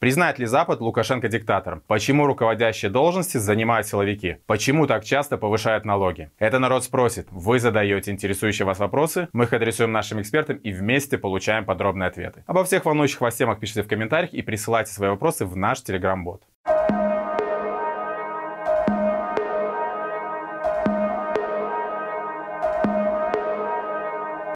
[0.00, 1.82] Признает ли Запад Лукашенко диктатором?
[1.86, 4.38] Почему руководящие должности занимают силовики?
[4.46, 6.30] Почему так часто повышают налоги?
[6.38, 7.28] Это народ спросит.
[7.30, 12.44] Вы задаете интересующие вас вопросы, мы их адресуем нашим экспертам и вместе получаем подробные ответы.
[12.46, 16.44] Обо всех волнующих вас темах пишите в комментариях и присылайте свои вопросы в наш телеграм-бот.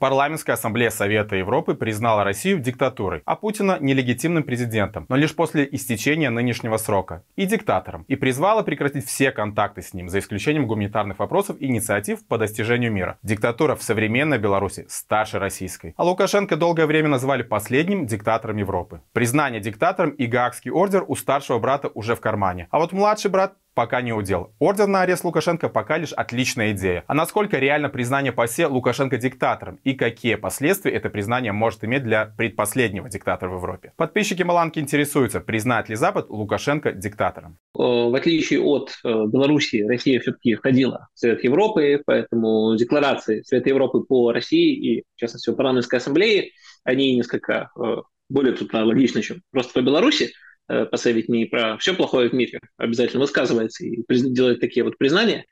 [0.05, 6.29] Парламентская ассамблея Совета Европы признала Россию диктатурой, а Путина нелегитимным президентом, но лишь после истечения
[6.29, 11.57] нынешнего срока, и диктатором, и призвала прекратить все контакты с ним, за исключением гуманитарных вопросов
[11.59, 13.17] и инициатив по достижению мира.
[13.23, 15.95] Диктатура в современной Беларуси старше российской.
[15.97, 19.01] А Лукашенко долгое время называли последним диктатором Европы.
[19.15, 22.69] Признание диктатором и Гаагский ордер у старшего брата уже в кармане.
[22.71, 24.53] А вот младший брат пока не удел.
[24.59, 27.05] Ордер на арест Лукашенко пока лишь отличная идея.
[27.07, 32.27] А насколько реально признание ПАСЕ Лукашенко диктатором и какие последствия это признание может иметь для
[32.27, 33.93] предпоследнего диктатора в Европе?
[33.97, 37.59] Подписчики Маланки интересуются, признает ли Запад Лукашенко диктатором.
[37.77, 43.71] Э, в отличие от э, Беларуси, Россия все-таки входила в Совет Европы, поэтому декларации Совета
[43.71, 46.51] Европы по России и, в частности, по парламентской ассамблее,
[46.85, 47.97] они несколько э,
[48.29, 50.33] более тут логичны, чем просто по Беларуси.
[50.67, 55.45] Э, посоветовать не про все плохое в мире, обязательно высказывается и делает такие вот признания.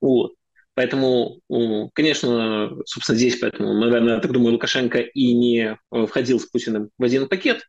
[0.00, 0.34] Вот.
[0.74, 1.40] Поэтому,
[1.92, 6.88] конечно, собственно, здесь, поэтому, наверное, я так думаю, Лукашенко и не э, входил с Путиным
[6.96, 7.68] в один пакет.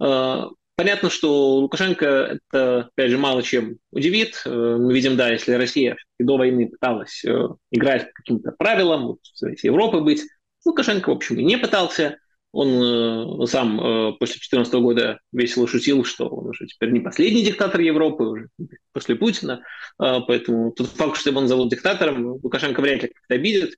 [0.00, 0.44] Э,
[0.76, 4.40] понятно, что Лукашенко это, опять же, мало чем удивит.
[4.46, 7.24] Мы видим, да, если Россия до войны пыталась
[7.72, 10.22] играть по каким-то правилам, в Европы быть,
[10.64, 12.18] Лукашенко, в общем, и не пытался.
[12.52, 17.44] Он э, сам э, после 2014 года весело шутил, что он уже теперь не последний
[17.44, 18.48] диктатор Европы, уже
[18.92, 19.62] после Путина.
[20.02, 23.74] Э, поэтому тот факт, что его назовут диктатором, Лукашенко вряд ли как-то обидит.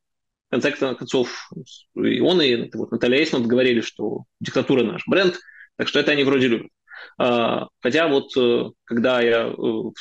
[0.48, 1.50] В конце концов,
[1.94, 5.38] и он, и вот Наталья Эйсмонт говорили, что диктатура наш бренд,
[5.76, 6.70] так что это они вроде любят.
[7.18, 9.92] Uh, хотя вот uh, когда я uh,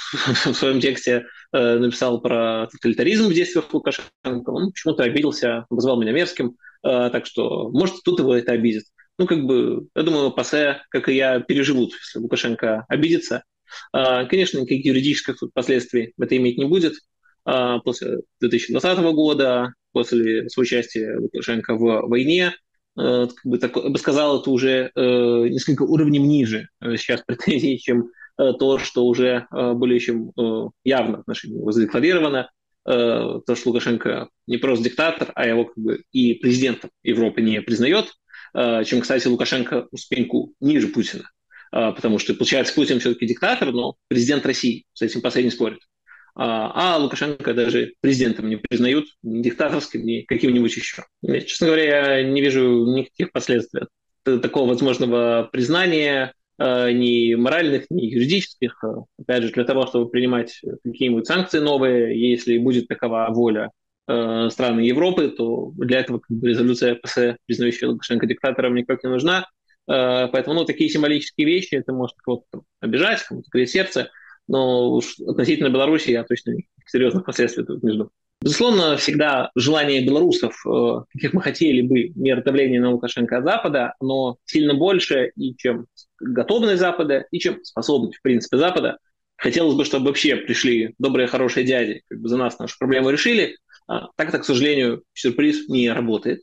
[0.46, 6.58] в своем тексте написал про тоталитаризм в действиях Лукашенко, он почему-то обиделся, обозвал меня мерзким.
[6.84, 8.86] А, так что, может, тут его это обидит.
[9.18, 13.44] Ну, как бы, я думаю, ПАСЕ, как и я, переживут, если Лукашенко обидится.
[13.92, 16.94] А, конечно, никаких юридических последствий это иметь не будет.
[17.46, 22.54] А, после 2020 года, после своего участия Лукашенко в войне,
[22.96, 25.00] как бы, так, я бы сказал, это уже э,
[25.48, 30.34] несколько уровней ниже э, сейчас претензий, чем э, то, что уже более чем
[30.84, 32.50] явно в отношении его задекларировано.
[32.86, 37.62] Э, то, что Лукашенко не просто диктатор, а его как бы и президентом Европы не
[37.62, 38.14] признает,
[38.54, 41.30] э, чем, кстати, Лукашенко ступеньку ниже Путина.
[41.72, 45.80] Э, потому что, получается, Путин все-таки диктатор, но президент России с этим последний спорит.
[46.42, 51.04] А Лукашенко даже президентом не признают, ни диктаторским, ни каким-нибудь еще.
[51.22, 53.82] Честно говоря, я не вижу никаких последствий
[54.24, 58.84] такого возможного признания ни моральных, ни юридических.
[58.84, 58.88] Э,
[59.20, 63.72] опять же, для того, чтобы принимать какие-нибудь санкции новые, если будет такова воля
[64.08, 69.10] э, страны Европы, то для этого как бы, резолюция ПС, признающая Лукашенко диктатором, никак не
[69.10, 69.48] нужна.
[69.86, 74.12] Поэтому ну, такие символические вещи, это может кого-то обижать, кому-то сердце,
[74.48, 76.54] но уж относительно Беларуси я точно
[76.86, 78.12] серьезных последствий тут не жду.
[78.42, 83.96] Безусловно, всегда желание белорусов, э, каких мы хотели бы, мер давления на Лукашенко от Запада,
[84.00, 85.88] но сильно больше, и чем
[86.22, 88.98] готовность Запада, и чем способность, в принципе, Запада.
[89.36, 93.58] Хотелось бы, чтобы вообще пришли добрые, хорошие дяди, как бы за нас нашу проблему решили.
[93.88, 96.42] А, так это, к сожалению, сюрприз не работает.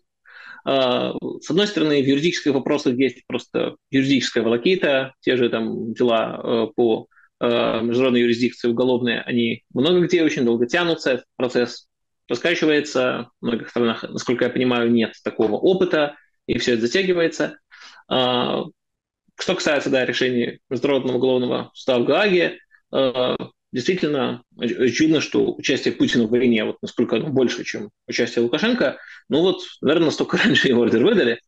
[0.67, 6.41] А, с одной стороны, в юридических вопросах есть просто юридическая волокита, те же там дела
[6.43, 7.07] э, по
[7.41, 11.87] международной юрисдикции уголовные, они много где очень долго тянутся, процесс
[12.29, 16.17] раскачивается, в многих странах, насколько я понимаю, нет такого опыта,
[16.47, 17.59] и все это затягивается.
[18.09, 18.63] А,
[19.39, 22.59] что касается да, решений Международного уголовного суда в Гааге,
[22.93, 23.37] а,
[23.73, 28.99] действительно очевидно, что участие Путина в войне, вот насколько оно больше, чем участие Лукашенко,
[29.29, 31.41] ну вот, наверное, настолько раньше и ордер выдали,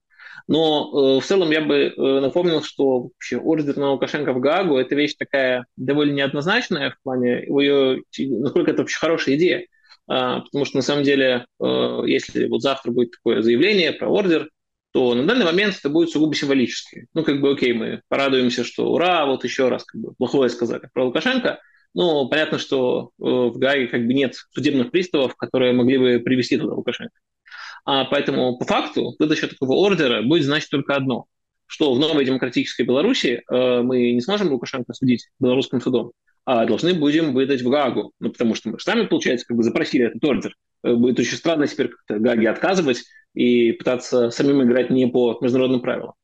[0.49, 4.77] но э, в целом я бы э, напомнил, что вообще ордер на Лукашенко в Гаагу–
[4.79, 9.67] это вещь такая довольно неоднозначная в плане ее, насколько это вообще хорошая идея.
[10.11, 14.49] А, потому что на самом деле, э, если вот завтра будет такое заявление про ордер,
[14.93, 17.09] то на данный момент это будет сугубо символически.
[17.13, 20.89] Ну, как бы, окей, мы порадуемся, что ура, вот еще раз как бы плохое сказали
[20.95, 21.61] про Лукашенко,
[21.93, 26.73] но понятно, что в Гааге как бы нет судебных приставов, которые могли бы привести туда
[26.73, 27.13] Лукашенко.
[27.85, 31.27] А поэтому по факту выдача такого ордера будет значить только одно,
[31.67, 36.13] что в новой демократической Беларуси э, мы не сможем Лукашенко судить белорусским судом,
[36.45, 38.13] а должны будем выдать в Гагу.
[38.21, 40.55] Ну, потому что мы сами, получается, как бы запросили этот ордер.
[40.83, 43.05] Э, будет очень странно теперь как-то Гаге отказывать
[43.35, 46.15] и пытаться самим играть не по международным правилам.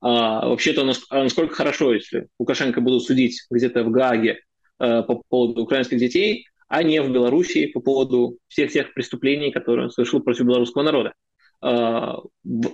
[0.00, 4.40] А, вообще-то, а насколько хорошо, если Лукашенко будут судить где-то в Гааге
[4.78, 9.84] а, по поводу украинских детей, а не в Белоруссии по поводу всех тех преступлений, которые
[9.84, 11.12] он совершил против белорусского народа.
[11.60, 12.16] А,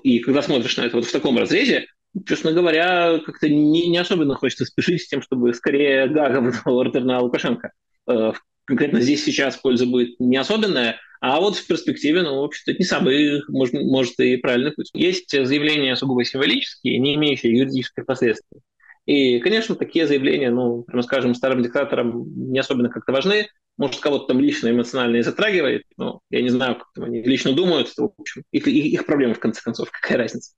[0.04, 1.86] и когда смотришь на это вот в таком разрезе,
[2.24, 7.02] честно говоря, как-то не, не особенно хочется спешить с тем, чтобы скорее Гага выдал ордер
[7.02, 7.72] на Лукашенко.
[8.06, 8.34] А,
[8.66, 12.84] конкретно здесь сейчас польза будет не особенная, а вот в перспективе, ну, в общем-то, не
[12.84, 14.90] самый, может, может и правильный путь.
[14.94, 18.60] Есть заявления сугубо символические, не имеющие юридических последствий.
[19.06, 23.48] И, конечно, такие заявления, ну, прямо скажем, старым диктаторам не особенно как-то важны.
[23.78, 27.52] Может, кого-то там лично эмоционально и затрагивает, но я не знаю, как там они лично
[27.52, 27.88] думают.
[27.96, 30.52] В общем, их, их, их проблема, в конце концов, какая разница.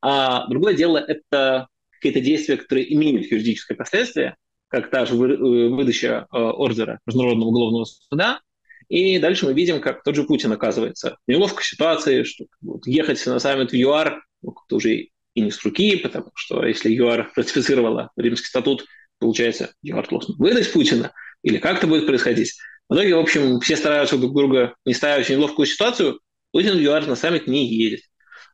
[0.00, 4.36] А другое дело– это какие-то действия, которые имеют юридическое последствие,
[4.68, 8.40] как та же э, выдача э, ордера Международного уголовного суда,
[8.88, 13.24] и дальше мы видим, как тот же Путин оказывается в неловкой ситуации, что вот, ехать
[13.26, 17.32] на саммит в ЮАР ну, как-то уже и не с руки, потому что если ЮАР
[17.34, 18.84] ратифицировала Римский статут,
[19.18, 22.54] получается, ЮАР должен выдать Путина, или как это будет происходить.
[22.88, 26.20] В итоге, в общем, все стараются друг друга не ставить в неловкую ситуацию,
[26.52, 28.00] Путин в ЮАР на саммит не едет.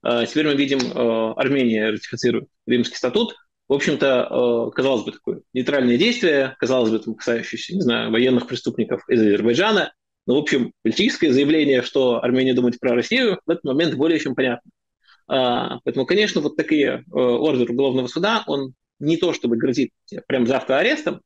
[0.03, 3.35] А, теперь мы видим, а, Армения ратифицирует Римский статут,
[3.67, 8.47] в общем-то, а, казалось бы, такое нейтральное действие, казалось бы, там, касающееся, не знаю, военных
[8.47, 9.93] преступников из Азербайджана,
[10.27, 14.35] ну, в общем, политическое заявление, что Армения думает про Россию, в этот момент более чем
[14.35, 14.71] понятно.
[15.27, 19.91] Поэтому, конечно, вот такие ордеры уголовного суда, он не то чтобы грозит
[20.27, 21.23] прям завтра арестом,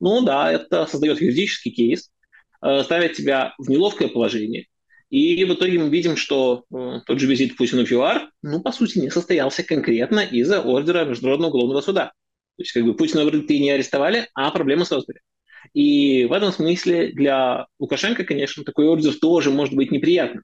[0.00, 2.10] но да, это создает юридический кейс,
[2.62, 4.66] э, ставит тебя в неловкое положение.
[5.10, 8.72] И в итоге мы видим, что э, тот же визит Путина в ЮАР, ну, по
[8.72, 12.06] сути, не состоялся конкретно из-за ордера Международного уголовного суда.
[12.56, 15.20] То есть, как бы Путина вроде не арестовали, а проблемы создали.
[15.74, 20.42] И в этом смысле для Лукашенко, конечно, такой ордер тоже может быть неприятным.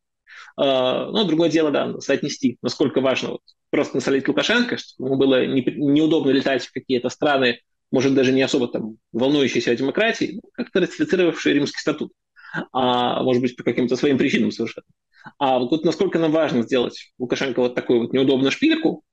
[0.56, 3.40] А, но другое дело, да, соотнести, насколько важно вот,
[3.70, 7.60] просто насолить Лукашенко, чтобы ему было не, неудобно летать в какие-то страны,
[7.92, 12.12] может, даже не особо там волнующиеся о демократии, как-то ратифицировавшие Римский статут,
[12.72, 14.86] а может быть, по каким-то своим причинам совершенно.
[15.38, 19.04] А вот насколько нам важно сделать Лукашенко вот такую вот неудобную шпильку,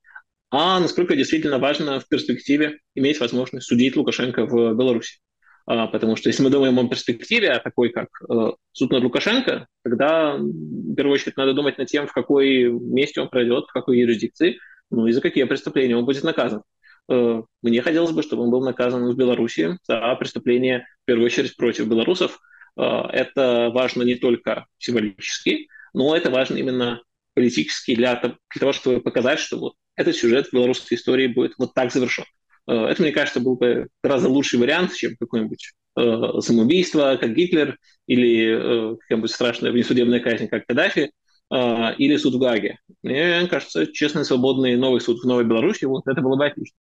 [0.50, 5.20] а насколько действительно важно в перспективе иметь возможность судить Лукашенко в Беларуси.
[5.66, 10.36] А, потому что если мы думаем о перспективе, такой как э, суд над Лукашенко, тогда
[10.36, 14.58] в первую очередь надо думать над тем, в какой месте он пройдет, в какой юрисдикции,
[14.90, 16.62] ну и за какие преступления он будет наказан.
[17.10, 21.56] Э, мне хотелось бы, чтобы он был наказан в Беларуси за преступления, в первую очередь,
[21.56, 22.38] против белорусов.
[22.78, 27.02] Э, это важно не только символически, но это важно именно
[27.34, 31.74] политически для, для того, чтобы показать, что вот этот сюжет в белорусской истории будет вот
[31.74, 32.24] так завершен.
[32.68, 38.92] Э, это, мне кажется, был бы гораздо лучший вариант, чем какое-нибудь самоубийство, как Гитлер, или
[38.92, 41.10] э, какая-нибудь страшная внесудебная казнь, как Каддафи,
[41.52, 42.78] или суд в Гаге.
[43.02, 46.76] Мне кажется, честный, свободный новый суд в Новой Беларуси, вот это было бы отлично.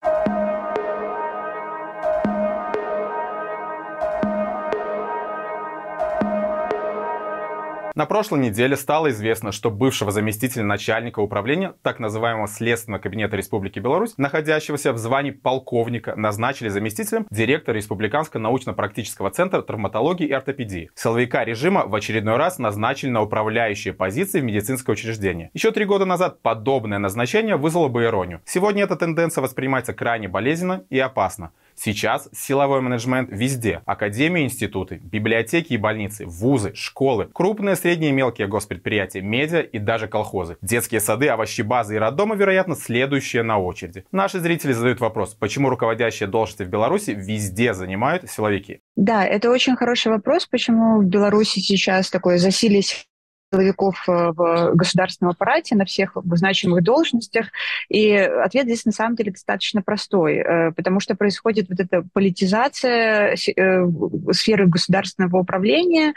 [7.96, 13.80] На прошлой неделе стало известно, что бывшего заместителя начальника управления так называемого Следственного кабинета Республики
[13.80, 20.92] Беларусь, находящегося в звании полковника, назначили заместителем директора Республиканского научно-практического центра травматологии и ортопедии.
[20.94, 25.50] Силовика режима в очередной раз назначили на управляющие позиции в медицинское учреждение.
[25.54, 28.42] Еще три года назад подобное назначение вызвало бы иронию.
[28.44, 31.52] Сегодня эта тенденция воспринимается крайне болезненно и опасно.
[31.76, 33.82] Сейчас силовой менеджмент везде.
[33.86, 40.08] Академии, институты, библиотеки и больницы, вузы, школы, крупные, средние и мелкие госпредприятия, медиа и даже
[40.08, 40.58] колхозы.
[40.62, 44.06] Детские сады, овощебазы и роддомы, вероятно, следующие на очереди.
[44.12, 48.82] Наши зрители задают вопрос, почему руководящие должности в Беларуси везде занимают силовики?
[48.96, 53.06] Да, это очень хороший вопрос, почему в Беларуси сейчас такое засились
[53.52, 57.48] силовиков э, в государственном аппарате на всех значимых должностях.
[57.90, 63.36] И ответ здесь на самом деле достаточно простой, э, потому что происходит вот эта политизация
[63.36, 63.88] э,
[64.32, 66.14] сферы государственного управления,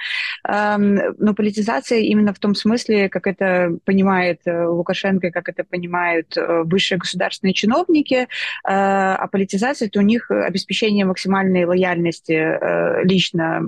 [0.46, 6.98] эм, но политизация именно в том смысле, как это понимает Лукашенко, как это понимают высшие
[6.98, 8.28] государственные чиновники,
[8.64, 13.60] а политизация– это у них обеспечение максимальной лояльности лично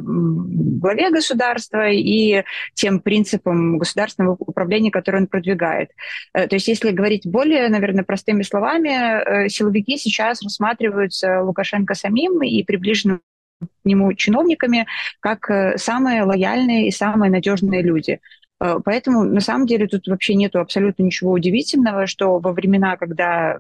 [0.81, 2.43] главе государства и
[2.75, 5.91] тем принципам, государственного управления, которое он продвигает.
[6.33, 12.43] Э, то есть, если говорить более, наверное, простыми словами, э, силовики сейчас рассматриваются Лукашенко самим
[12.43, 13.21] и приближенным
[13.61, 14.87] к нему чиновниками
[15.21, 18.21] как э, самые лояльные и самые надежные люди.
[18.85, 23.59] Поэтому, на самом деле, тут вообще нет абсолютно ничего удивительного, что во времена, когда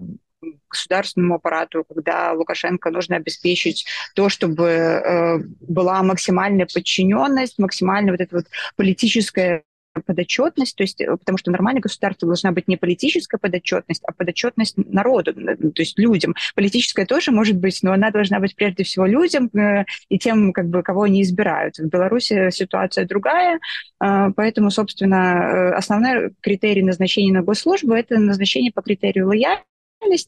[0.69, 8.37] государственному аппарату, когда Лукашенко нужно обеспечить то, чтобы э, была максимальная подчиненность, максимальная вот эта
[8.37, 9.65] вот политическая
[10.07, 14.77] подотчетность, то есть, э, потому что нормальное государство должна быть не политическая подотчетность, а подотчетность
[14.77, 16.35] народу, то есть людям.
[16.55, 20.69] Политическая тоже может быть, но она должна быть прежде всего людям э, и тем, как
[20.69, 21.79] бы, кого они избирают.
[21.79, 23.59] В Беларуси ситуация другая,
[24.03, 29.70] э, поэтому, собственно, основной критерий назначения на госслужбу– это назначение по критерию лояльности,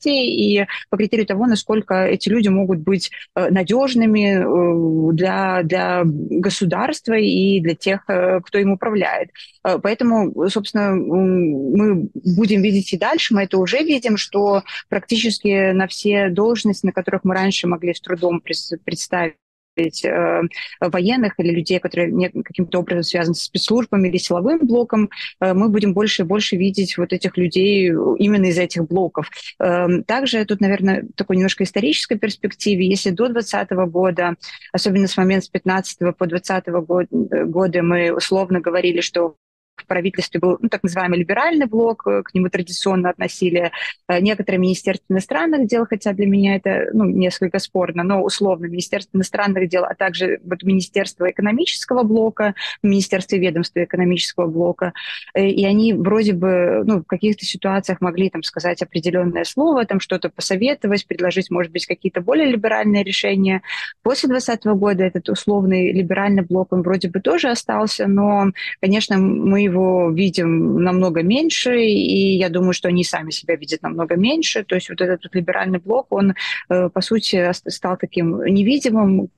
[0.07, 7.15] и по критерию того, насколько эти люди могут быть э, надежными э, для, для государства
[7.15, 9.31] и для тех, э, кто им управляет.
[9.63, 16.31] Поэтому, собственно, мы будем видеть и дальше, мы это уже видим, что практически на все
[16.31, 19.35] должности, на которых мы раньше могли с трудом представить
[19.77, 20.43] э,
[20.81, 25.11] военных или людей, которые каким-то образом связаны с спецслужбами или силовым блоком,
[25.41, 29.31] э, мы будем больше и больше видеть вот этих людей именно из этих блоков.
[29.59, 34.35] Э, также тут, наверное, такой немножко исторической перспективе, если до 2020 года,
[34.73, 39.37] особенно с момента с 15 по 20 год, годы мы условно говорили, что
[39.77, 43.73] в правительстве был ну, так называемый либеральный блок, э, к нему традиционно относили
[44.09, 49.17] э, некоторые Министерства иностранных дел, хотя для меня это ну, несколько спорно, но условно Министерство
[49.17, 54.93] иностранных дел, а также вот Министерство экономического блока, Министерство ведомства экономического блока.
[55.35, 60.01] Э, и они вроде бы ну, в каких-то ситуациях могли там, сказать определенное слово, там
[60.01, 63.63] что-то посоветовать, предложить, может быть, какие-то более либеральные решения.
[64.03, 69.62] После 2020 года этот условный либеральный блок, он вроде бы тоже остался, но, конечно, мы
[69.63, 74.65] его видим намного меньше, и я думаю, что они сами себя видят намного меньше.
[74.65, 76.35] То есть вот этот либеральный блок, он,
[76.69, 79.31] э, по сути, стал таким невидимым,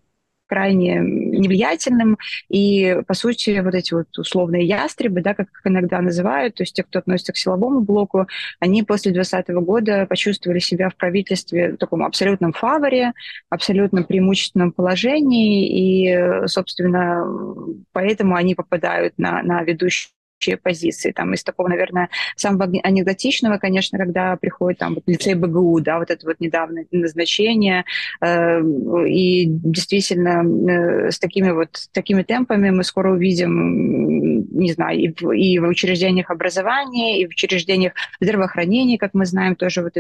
[0.47, 6.55] крайне невлиятельным, и, по сути, вот эти вот условные ястребы, да, как их иногда называют,
[6.55, 8.27] то есть те, кто относится к силовому блоку,
[8.61, 13.13] они после 2020 года почувствовали себя в правительстве в таком абсолютном фаворе,
[13.49, 17.27] абсолютно преимущественном положении, и, собственно,
[17.93, 20.14] поэтому они попадают на, на ведущую
[20.63, 21.13] позиции.
[21.13, 26.11] Там из такого, наверное, самого анекдотичного, конечно, когда приходит там вот, лицей БГУ, да, вот
[26.11, 27.85] это вот недавнее назначение,
[28.21, 28.61] э,
[29.07, 35.59] и действительно э, с такими вот такими темпами мы скоро увидим, не знаю, и и
[35.59, 39.97] в учреждениях образования, и в учреждениях здравоохранения, как мы знаем, тоже вот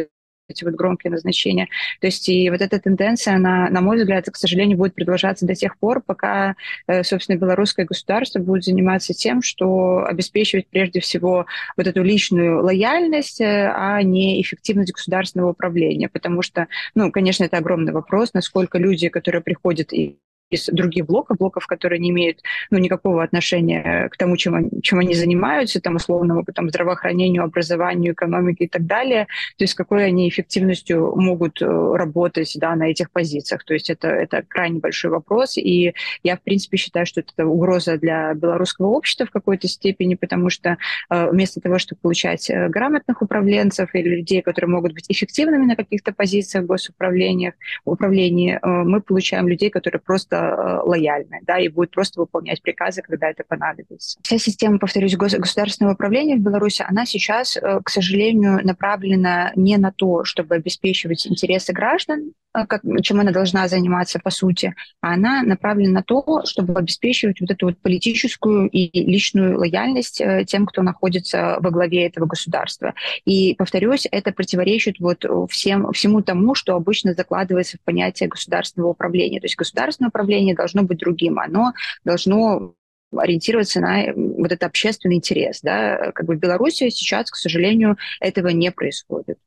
[0.48, 1.68] эти вот громкие назначения.
[2.00, 5.54] То есть и вот эта тенденция, она, на мой взгляд, к сожалению, будет продолжаться до
[5.54, 11.46] тех пор, пока, э, собственно, белорусское государство будет заниматься тем, что обеспечивать прежде всего
[11.76, 16.08] вот эту личную лояльность, э, а не эффективность государственного управления.
[16.08, 20.18] Потому что, ну, конечно, это огромный вопрос, насколько люди, которые приходят и
[20.50, 24.98] из других блоков, блоков, которые не имеют ну, никакого отношения к тому, чем они, чем
[24.98, 30.28] они занимаются, там, условному там, здравоохранению, образованию, экономике и так далее, то есть какой они
[30.28, 33.64] эффективностью могут э, работать да, на этих позициях.
[33.64, 37.98] То есть это, это крайне большой вопрос, и я, в принципе, считаю, что это угроза
[37.98, 40.76] для белорусского общества в какой-то степени, потому что
[41.10, 45.76] э, вместо того, чтобы получать э, грамотных управленцев или людей, которые могут быть эффективными на
[45.76, 51.90] каких-то позициях в госуправлениях, управлении, мы получаем людей, которые просто Э, лояльны, да, и будет
[51.92, 54.18] просто выполнять приказы, когда это понадобится.
[54.22, 59.92] Вся система, повторюсь, государственного управления в Беларуси, она сейчас, э, к сожалению, направлена не на
[59.92, 65.42] то, чтобы обеспечивать интересы граждан, э, как, чем она должна заниматься по сути, а она
[65.42, 71.56] направлена на то, чтобы обеспечивать вот эту вот политическую и личную лояльность тем, кто находится
[71.60, 72.94] во главе этого государства.
[73.24, 79.40] И, повторюсь, это противоречит вот всем, всему тому, что обычно закладывается в понятие государственного управления.
[79.40, 81.38] То есть государственное управление управление должно быть другим.
[81.38, 81.72] Оно
[82.04, 82.74] должно
[83.16, 85.60] ориентироваться на вот этот общественный интерес.
[85.62, 86.12] Да?
[86.12, 89.38] Как бы в Беларуси сейчас, к сожалению, этого не происходит.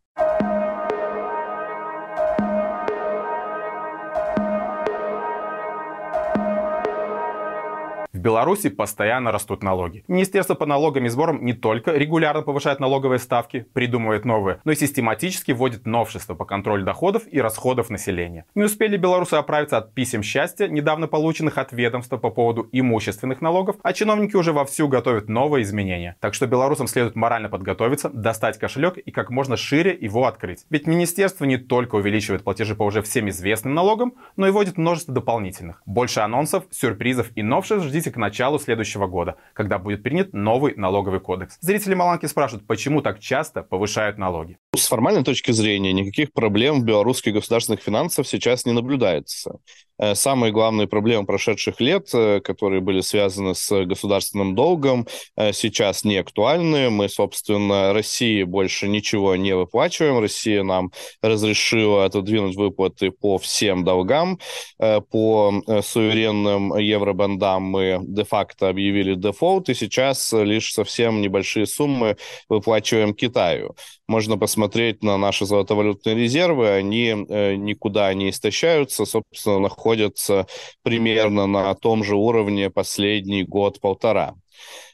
[8.27, 10.03] Беларуси постоянно растут налоги.
[10.09, 14.75] Министерство по налогам и сборам не только регулярно повышает налоговые ставки, придумывает новые, но и
[14.75, 18.43] систематически вводит новшества по контролю доходов и расходов населения.
[18.53, 23.77] Не успели белорусы оправиться от писем счастья, недавно полученных от ведомства по поводу имущественных налогов,
[23.81, 26.17] а чиновники уже вовсю готовят новые изменения.
[26.19, 30.65] Так что белорусам следует морально подготовиться, достать кошелек и как можно шире его открыть.
[30.69, 35.13] Ведь министерство не только увеличивает платежи по уже всем известным налогам, но и вводит множество
[35.13, 35.81] дополнительных.
[35.85, 41.19] Больше анонсов, сюрпризов и новшеств ждите к началу следующего года, когда будет принят новый налоговый
[41.19, 41.59] кодекс.
[41.61, 44.57] Зрители Маланки спрашивают, почему так часто повышают налоги.
[44.77, 49.59] С формальной точки зрения никаких проблем в белорусских государственных финансах сейчас не наблюдается.
[49.99, 56.03] Э, самые главные проблемы прошедших лет, э, которые были связаны с государственным долгом, э, сейчас
[56.03, 56.89] не актуальны.
[56.89, 60.19] Мы, собственно, России больше ничего не выплачиваем.
[60.19, 60.91] Россия нам
[61.21, 64.39] разрешила отодвинуть выплаты по всем долгам.
[64.77, 65.53] По
[65.83, 72.17] суверенным евробандам мы де-факто объявили дефолт, и сейчас лишь совсем небольшие суммы
[72.49, 73.75] выплачиваем Китаю.
[74.07, 80.47] Можно посмотреть на наши золотовалютные резервы, они никуда не истощаются, собственно, находятся
[80.81, 84.35] примерно на том же уровне последний год-полтора.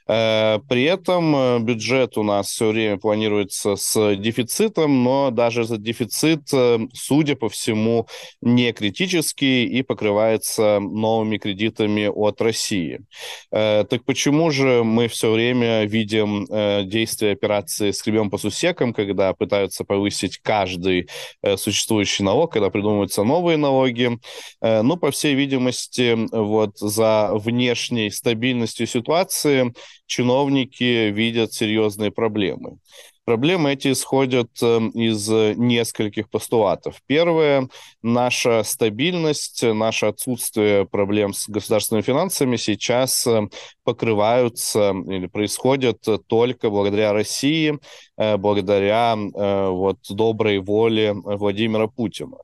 [0.08, 5.82] Э, при этом э, бюджет у нас все время планируется с дефицитом, но даже этот
[5.82, 8.08] дефицит, э, судя по всему,
[8.41, 13.01] не критический и покрывается новыми кредитами от России.
[13.51, 16.48] Так почему же мы все время видим
[16.88, 21.08] действия операции «Скребем по сусекам», когда пытаются повысить каждый
[21.55, 24.17] существующий налог, когда придумываются новые налоги?
[24.62, 29.52] Ну, по всей видимости, вот за внешней стабильностью ситуации
[30.05, 32.77] чиновники видят серьезные проблемы.
[33.25, 36.95] Проблемы эти исходят эм, из нескольких постулатов.
[37.07, 37.69] Первое,
[38.01, 43.50] наша стабильность, наше отсутствие проблем с государственными финансами сейчас эм,
[43.86, 47.79] покрываются или происходят только благодаря России,
[48.17, 52.38] э, благодаря э, вот доброй воле Владимира Путина.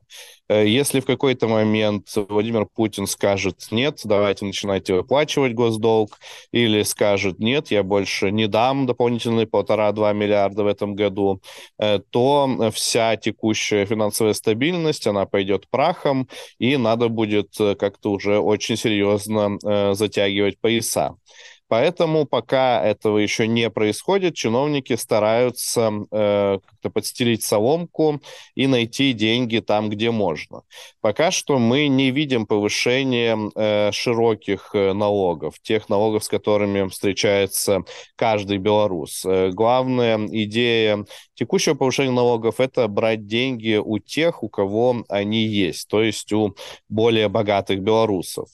[0.50, 6.18] Э, если в какой-то момент Владимир Путин скажет «нет, давайте начинайте выплачивать госдолг»,
[6.50, 11.40] или скажет «нет, я больше не дам дополнительные полтора-два миллиарда в этом году»,
[12.10, 16.28] то вся текущая финансовая стабильность, она пойдет прахом,
[16.58, 21.16] и надо будет как-то уже очень серьезно затягивать пояса.
[21.70, 28.20] Поэтому пока этого еще не происходит, чиновники стараются э, как-то подстелить соломку
[28.54, 30.62] и найти деньги там, где можно.
[31.00, 37.84] Пока что мы не видим повышения э, широких э, налогов, тех налогов, с которыми встречается
[38.16, 39.24] каждый белорус.
[39.26, 45.88] Э, главная идея текущего повышения налогов– это брать деньги у тех, у кого они есть,
[45.88, 46.54] то есть у
[46.88, 48.48] более богатых белорусов.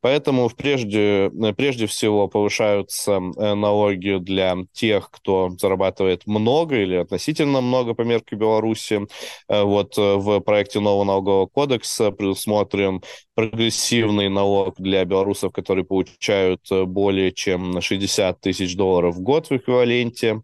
[0.00, 7.71] Поэтому прежде, э, прежде всего повышаются налоги для тех, кто зарабатывает много или относительно много
[7.94, 9.06] по мерке Беларуси.
[9.48, 13.02] Э, вот э, в проекте нового налогового кодекса предусмотрен
[13.34, 20.42] прогрессивный налог для белорусов, которые получают более чем 60 тысяч долларов в год в эквиваленте.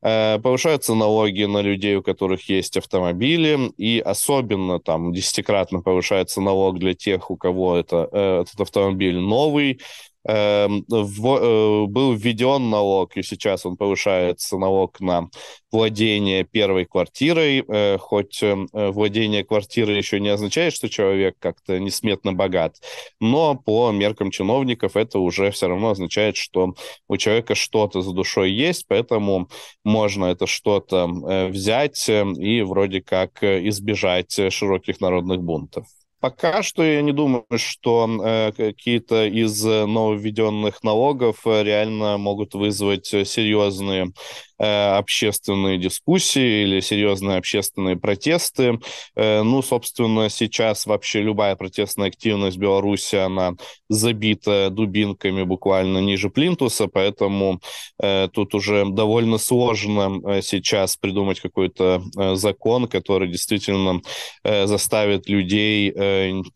[0.00, 6.94] Повышаются налоги на людей, у которых есть автомобили, и особенно там десятикратно повышается налог для
[6.94, 9.78] тех, у кого это, этот автомобиль новый,
[10.24, 15.28] в, э, был введен налог, и сейчас он повышается, налог на
[15.72, 21.80] владение первой квартирой, э, хоть эм, э, владение квартирой еще не означает, что человек как-то
[21.80, 22.76] несметно богат,
[23.20, 26.74] но по меркам чиновников это уже все равно означает, что
[27.08, 29.48] у человека что-то за душой есть, поэтому
[29.84, 35.86] можно это что-то взять и вроде как избежать широких народных бунтов.
[36.22, 43.12] Пока что я не думаю, что э, какие-то из нововведенных налогов э, реально могут вызвать
[43.12, 48.78] э, серьезные Э, общественные дискуссии или серьезные общественные протесты.
[49.16, 53.54] Э, ну, собственно, сейчас вообще любая протестная активность в Беларуси, она
[53.88, 57.60] забита дубинками буквально ниже плинтуса, поэтому
[58.00, 62.02] э, тут уже довольно сложно сейчас придумать какой-то
[62.34, 64.00] закон, который действительно
[64.44, 65.90] заставит людей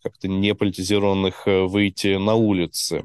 [0.03, 3.05] как-то неполитизированных выйти на улицы.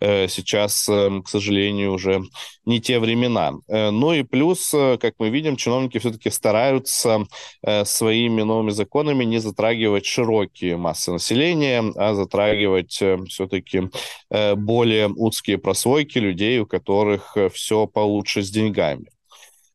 [0.00, 2.22] Сейчас, к сожалению, уже
[2.64, 3.52] не те времена.
[3.68, 7.26] Ну и плюс Плюс, э, как мы видим, чиновники все-таки стараются
[7.62, 13.82] э, своими новыми законами не затрагивать широкие массы населения, а затрагивать э, все-таки
[14.56, 19.06] более узкие прослойки людей, у которых все получше с деньгами.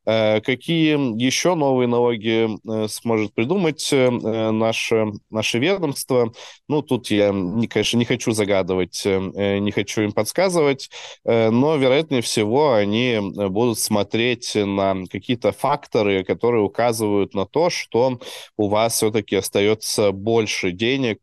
[0.08, 6.32] Э, какие еще новые налоги э, сможет придумать э, наше, наше ведомство?
[6.66, 10.90] Ну, тут я, конечно, не хочу загадывать, не хочу им подсказывать,
[11.24, 18.18] но, вероятнее всего, они будут смотреть на какие-то факторы, которые указывают на то, что
[18.56, 21.20] у вас все-таки остается больше денег,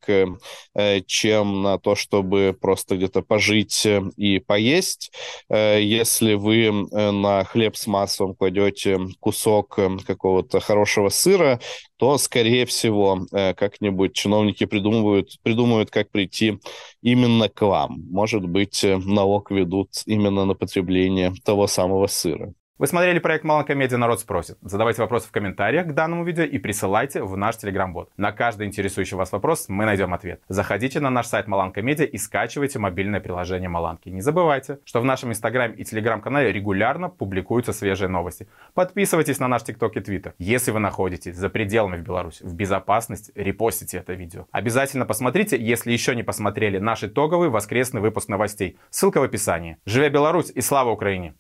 [1.06, 5.12] чем на то, чтобы просто где-то пожить и поесть.
[5.50, 11.60] Если вы на хлеб с маслом кладете берете кусок эм, какого-то хорошего сыра,
[11.98, 16.60] то, скорее всего, э, как-нибудь чиновники придумывают, придумывают, как прийти
[17.02, 18.04] именно к вам.
[18.10, 22.54] Может быть, э, налог ведут именно на потребление того самого сыра.
[22.78, 24.58] Вы смотрели проект Маланка Медиа «Народ спросит».
[24.62, 28.10] Задавайте вопросы в комментариях к данному видео и присылайте в наш телеграм-бот.
[28.18, 30.42] На каждый интересующий вас вопрос мы найдем ответ.
[30.50, 34.10] Заходите на наш сайт Маланка Медиа и скачивайте мобильное приложение Маланки.
[34.10, 38.50] Не забывайте, что в нашем инстаграме и телеграм-канале регулярно публикуются свежие новости.
[38.74, 40.34] Подписывайтесь на наш тикток и твиттер.
[40.38, 44.48] Если вы находитесь за пределами в Беларуси, в безопасности, репостите это видео.
[44.52, 48.78] Обязательно посмотрите, если еще не посмотрели, наш итоговый воскресный выпуск новостей.
[48.90, 49.78] Ссылка в описании.
[49.86, 51.36] Живе Беларусь и слава Украине!